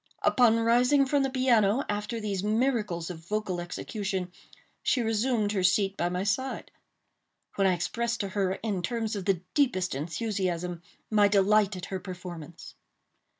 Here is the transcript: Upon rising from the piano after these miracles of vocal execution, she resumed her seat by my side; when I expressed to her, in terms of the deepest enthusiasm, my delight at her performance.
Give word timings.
Upon 0.23 0.59
rising 0.59 1.05
from 1.05 1.21
the 1.21 1.29
piano 1.29 1.83
after 1.87 2.19
these 2.19 2.43
miracles 2.43 3.11
of 3.11 3.19
vocal 3.19 3.61
execution, 3.61 4.31
she 4.81 5.03
resumed 5.03 5.51
her 5.51 5.61
seat 5.61 5.95
by 5.95 6.09
my 6.09 6.23
side; 6.23 6.71
when 7.53 7.67
I 7.67 7.73
expressed 7.75 8.21
to 8.21 8.29
her, 8.29 8.53
in 8.63 8.81
terms 8.81 9.15
of 9.15 9.25
the 9.25 9.41
deepest 9.53 9.93
enthusiasm, 9.93 10.81
my 11.11 11.27
delight 11.27 11.75
at 11.75 11.85
her 11.93 11.99
performance. 11.99 12.73